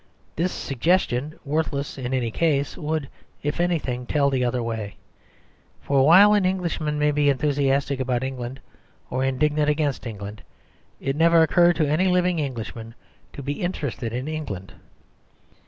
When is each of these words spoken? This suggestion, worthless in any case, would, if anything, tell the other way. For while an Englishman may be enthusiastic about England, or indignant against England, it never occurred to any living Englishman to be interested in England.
This 0.35 0.51
suggestion, 0.51 1.35
worthless 1.45 1.95
in 1.95 2.11
any 2.11 2.31
case, 2.31 2.75
would, 2.75 3.07
if 3.43 3.59
anything, 3.59 4.07
tell 4.07 4.31
the 4.31 4.43
other 4.43 4.63
way. 4.63 4.95
For 5.79 6.03
while 6.03 6.33
an 6.33 6.43
Englishman 6.43 6.97
may 6.97 7.11
be 7.11 7.29
enthusiastic 7.29 7.99
about 7.99 8.23
England, 8.23 8.59
or 9.11 9.23
indignant 9.23 9.69
against 9.69 10.07
England, 10.07 10.41
it 10.99 11.15
never 11.15 11.43
occurred 11.43 11.75
to 11.75 11.87
any 11.87 12.07
living 12.07 12.39
Englishman 12.39 12.95
to 13.33 13.43
be 13.43 13.61
interested 13.61 14.11
in 14.11 14.27
England. 14.27 14.73